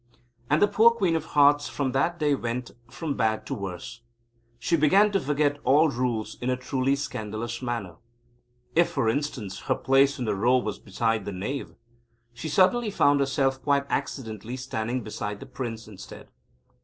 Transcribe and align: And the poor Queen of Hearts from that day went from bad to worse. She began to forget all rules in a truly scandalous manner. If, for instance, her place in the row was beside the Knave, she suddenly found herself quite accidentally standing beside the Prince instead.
And 0.49 0.63
the 0.63 0.67
poor 0.67 0.89
Queen 0.89 1.15
of 1.15 1.25
Hearts 1.25 1.69
from 1.69 1.91
that 1.91 2.17
day 2.17 2.33
went 2.33 2.71
from 2.89 3.13
bad 3.15 3.45
to 3.45 3.53
worse. 3.53 4.01
She 4.57 4.75
began 4.75 5.11
to 5.11 5.19
forget 5.19 5.59
all 5.63 5.89
rules 5.89 6.39
in 6.41 6.49
a 6.49 6.57
truly 6.57 6.95
scandalous 6.95 7.61
manner. 7.61 7.97
If, 8.75 8.89
for 8.89 9.07
instance, 9.07 9.59
her 9.69 9.75
place 9.75 10.17
in 10.17 10.25
the 10.25 10.33
row 10.33 10.57
was 10.57 10.79
beside 10.79 11.25
the 11.25 11.31
Knave, 11.31 11.75
she 12.33 12.49
suddenly 12.49 12.89
found 12.89 13.19
herself 13.19 13.61
quite 13.61 13.85
accidentally 13.91 14.57
standing 14.57 15.03
beside 15.03 15.39
the 15.39 15.45
Prince 15.45 15.87
instead. 15.87 16.31